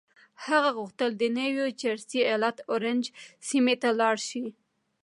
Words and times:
هغه 0.45 0.69
غوښتل 0.77 1.11
د 1.17 1.23
نيو 1.37 1.65
جرسي 1.81 2.19
ايالت 2.29 2.57
اورنج 2.71 3.03
سيمې 3.47 3.75
ته 3.81 3.89
لاړ 3.99 4.15
شي. 4.27 4.45